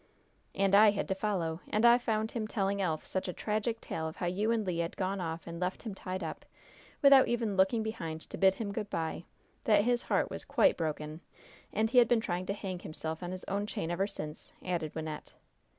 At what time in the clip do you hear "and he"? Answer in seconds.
11.71-11.99